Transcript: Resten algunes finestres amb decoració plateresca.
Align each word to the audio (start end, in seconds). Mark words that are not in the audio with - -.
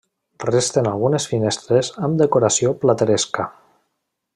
Resten 0.45 0.89
algunes 0.91 1.27
finestres 1.33 1.93
amb 2.09 2.19
decoració 2.25 2.75
plateresca. 2.87 3.51